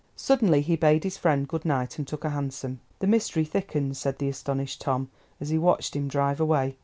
Suddenly 0.15 0.61
he 0.61 0.75
bade 0.75 1.03
his 1.03 1.19
friend 1.19 1.47
good 1.47 1.63
night, 1.63 1.99
and 1.99 2.07
took 2.07 2.25
a 2.25 2.31
hansom. 2.31 2.79
"The 2.97 3.05
mystery 3.05 3.45
thickens," 3.45 3.99
said 3.99 4.17
the 4.17 4.29
astonished 4.29 4.81
"Tom," 4.81 5.11
as 5.39 5.49
he 5.49 5.59
watched 5.59 5.95
him 5.95 6.07
drive 6.07 6.39
away. 6.41 6.75